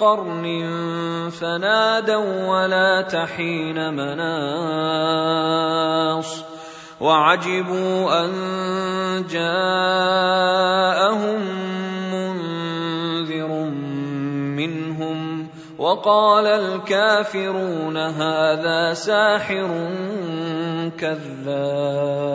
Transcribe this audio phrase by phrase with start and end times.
[0.00, 0.44] قرن
[1.30, 5.24] فنادوا ولا تحين مناص
[7.00, 8.32] وعجبوا أن
[9.30, 10.34] جاءهم
[12.12, 13.48] منذر
[14.56, 15.48] منهم
[15.78, 19.90] وقال الكافرون هذا ساحر
[20.98, 22.34] كذاب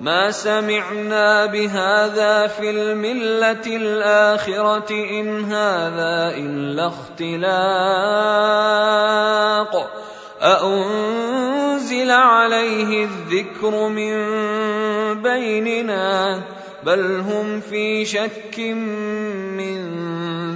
[0.00, 8.38] ما سمعنا بهذا في الملة الآخرة إن هذا إلا اختلاق.
[10.42, 14.14] أأنزل عليه الذكر من
[15.22, 16.42] بيننا
[16.82, 19.82] بل هم في شك من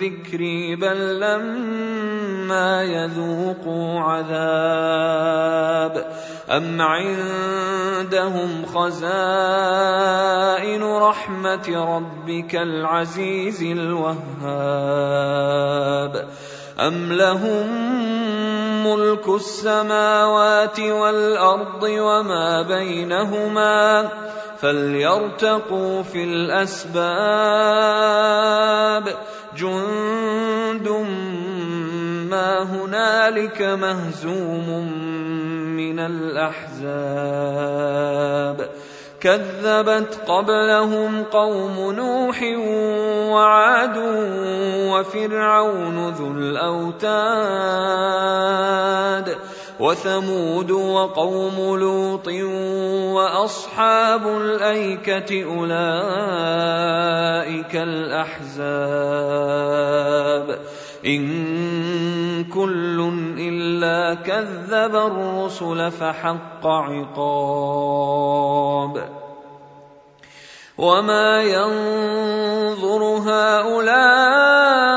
[0.00, 5.56] ذكري بل لما يذوقوا عذاب.
[6.50, 9.72] أم عندهم خزائن
[10.82, 14.16] رحمة ربك العزيز الوهاب؟
[16.80, 17.66] أم لهم
[18.86, 24.08] ملك السماوات والأرض وما بينهما؟
[24.60, 26.96] فليرتقوا في الأسباب.
[29.56, 30.88] جند
[32.30, 34.92] ما هنالك مهزوم
[35.76, 37.56] من الاحزاب
[39.20, 42.42] كذبت قبلهم قوم نوح
[43.32, 43.96] وعاد
[44.90, 47.16] وفرعون ذو الاوتاد
[49.80, 52.28] وثمود وقوم لوط
[53.14, 55.76] وأصحاب الأيكة أولئك
[57.76, 58.86] الأحزاب.
[61.06, 68.06] إن كل إلا كذب الرسل فحق عقاب.
[70.78, 74.96] وما ينظر هؤلاء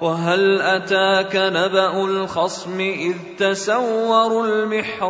[0.00, 5.06] وهل أتاك نبأ الخصم إذ تسوروا المحراب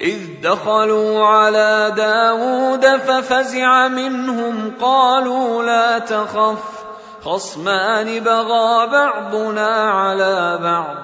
[0.00, 6.84] إذ دخلوا على داود ففزع منهم قالوا لا تخف
[7.24, 10.96] خصمان بغى بعضنا على بعض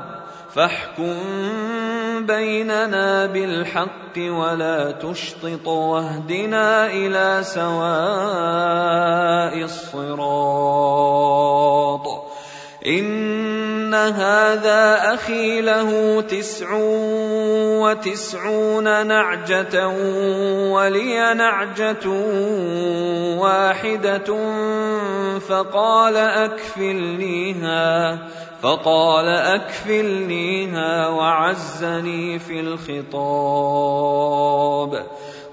[0.54, 1.14] فاحكم
[2.26, 7.88] بيننا بالحق ولا تشطط واهدنا إلى سواء
[9.64, 10.47] الصراط
[14.06, 16.68] هذا أخي له تسع
[17.82, 19.88] وتسعون نعجة
[20.72, 22.08] ولي نعجة
[23.38, 24.36] واحدة
[25.38, 28.18] فقال أكفلنيها
[28.62, 33.08] فقال أكفلنيها وعزني في الخطاب.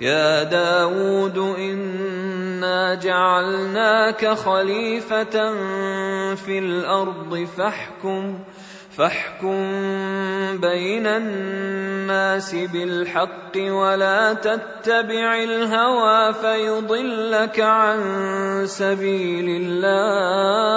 [0.00, 5.54] يا داود إنا جعلناك خليفة
[6.34, 8.38] في الأرض فاحكم
[8.96, 9.60] فاحكم
[10.60, 18.00] بين الناس بالحق ولا تتبع الهوى فيضلك عن
[18.66, 20.70] سبيل الله.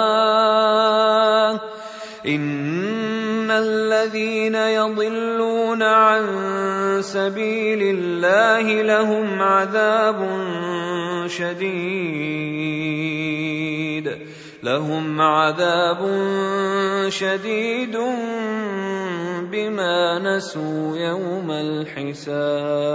[3.44, 6.24] ان الذين يضلون عن
[7.00, 10.28] سبيل الله لهم عذاب
[11.26, 12.54] شديد
[14.62, 16.00] لهم عذاب
[17.08, 17.96] شديد
[19.52, 22.94] بما نسوا يوم الحساب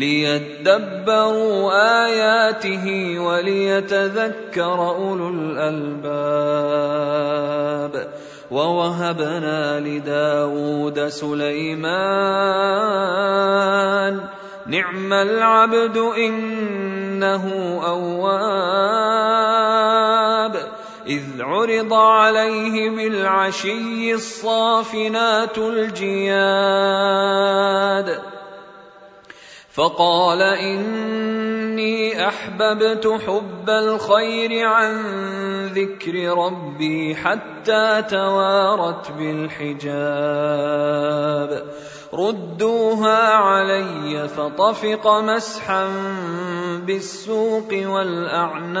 [0.00, 1.72] ليدبروا
[2.06, 6.20] آياته وليتذكر أولو الألباب.
[8.50, 11.80] ووهبنا لداود سليمان.
[14.66, 17.44] نعم العبد إنه
[17.86, 19.20] أواب.
[21.06, 26.80] إذ عرض عليه بالعشي الصافنات الجياد.
[29.72, 35.02] فقال إني أحببت حب الخير عن
[35.66, 39.90] ذكر ربي حتى توارت بالحجاب.
[42.14, 45.88] ردوها علي فطفق مسحا
[46.86, 48.80] بالسوق والاعناق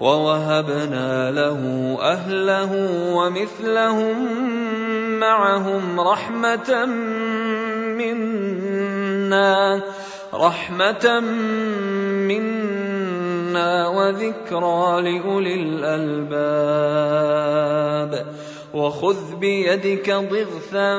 [0.00, 1.60] ووهبنا له
[2.00, 2.72] أهله
[3.14, 4.16] ومثلهم
[5.20, 6.84] معهم رحمة
[7.96, 9.82] منا
[10.34, 11.20] رحمة
[12.28, 16.76] منا وذكرى لأولي الألباب.
[18.74, 20.98] وخذ بيدك ضغثا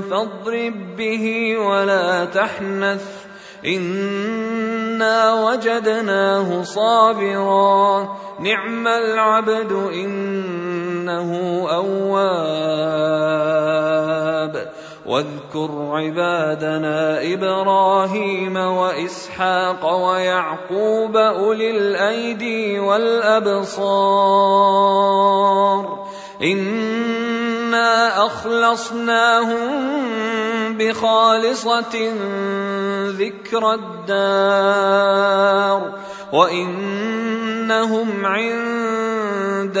[0.00, 3.25] فاضرب به ولا تحنث.
[3.66, 11.30] انا وجدناه صابرا نعم العبد انه
[11.70, 13.16] اواب
[15.06, 24.26] واذكر عبادنا إبراهيم واسحاق ويعقوب اولي الايدي والابصار
[27.76, 29.68] انا اخلصناهم
[30.78, 32.12] بخالصه
[33.08, 35.02] ذكر الدار
[36.32, 39.76] وانهم عندنا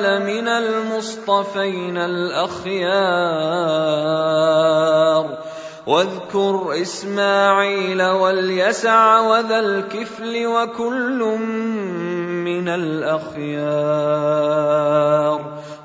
[0.00, 3.28] لمن المصطفين الاخيار
[5.86, 11.18] واذكر اسماعيل واليسع وذا الكفل وكل
[12.44, 14.18] من الاخيار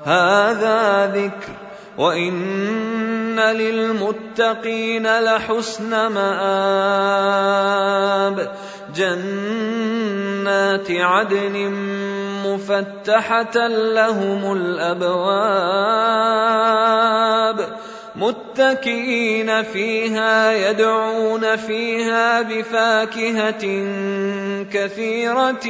[0.04, 1.52] هذا ذكر
[1.98, 7.34] وإن للمتقين لحسن مآب.
[8.96, 11.70] جنات عدن
[12.46, 15.74] مفتحة لهم الأبواب.
[18.16, 23.64] متكئين فيها يدعون فيها بفاكهة
[24.72, 25.66] كثيرة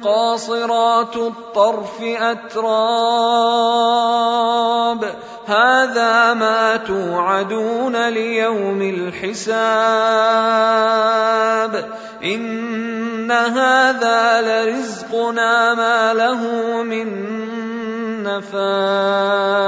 [0.04, 2.70] قاصرات الطرف أتراب.
[5.46, 9.50] هذا ما توعدون ليوم الحساب.
[12.24, 16.42] إن هذا لرزقنا ما له
[16.84, 17.08] من
[18.24, 19.60] نفاد.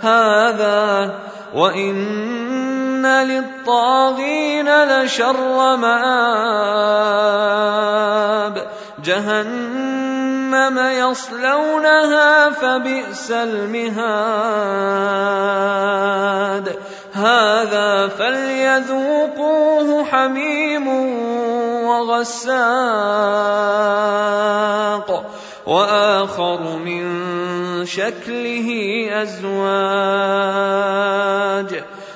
[0.00, 1.14] هذا
[1.54, 2.55] وإن
[3.02, 7.26] للطاغين لشر مآب
[9.04, 14.66] جهنم يصلونها فبئس المهاد
[17.12, 20.88] هذا فليذوقوه حميم
[21.86, 22.56] وغساق
[25.66, 27.06] واخر من
[27.86, 28.68] شكله
[29.22, 30.56] ازواج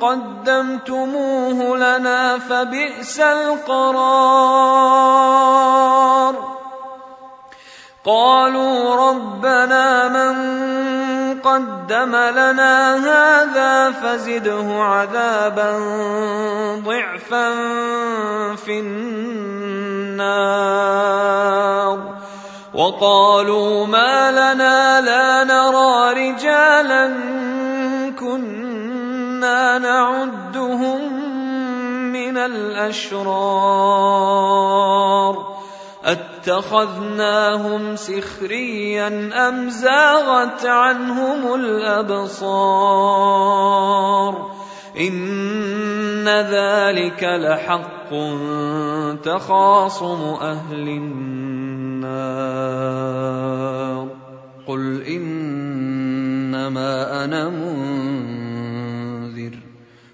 [0.00, 4.16] قدمتموه لنا فبئس القرار.
[8.04, 10.34] قالوا ربنا من
[11.40, 15.78] قدم لنا هذا فزده عذابا
[16.84, 17.54] ضعفا
[18.56, 19.16] في النار.
[22.74, 27.12] وقالوا ما لنا لا نرى رجالا
[28.18, 28.65] كنا
[29.78, 31.12] نعدهم
[32.12, 33.76] من الأشرار
[36.04, 42.86] أتخذناهم سخريا أم زاغت عنهم الأبصار
[45.00, 48.10] إن ذلك لحق
[49.22, 51.26] تخاصم أهل النار
[54.68, 58.45] قل إنما أنا منذر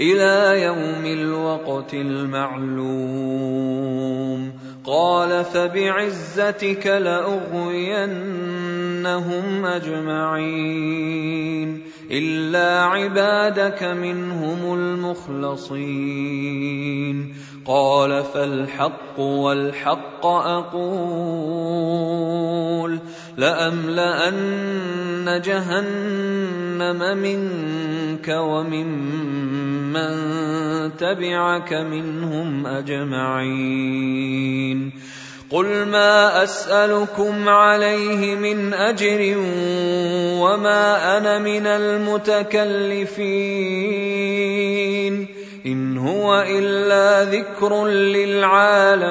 [0.00, 4.52] إلى يوم الوقت المعلوم.
[4.84, 11.82] قال فبعزتك لأغوينهم أجمعين.
[12.10, 17.34] إلا عبادك منهم المخلصين.
[17.64, 20.80] قال فالحق والحق أقول.
[23.36, 29.40] لأملأن جهنم منك وممن
[29.92, 33.50] من تبعك منهم أجمعين.
[35.50, 39.34] قل ما أسألكم عليه من أجر
[40.38, 42.46] وما أنا من المتكلفين.
[45.66, 49.10] إن هو إلا ذكر للعالمين.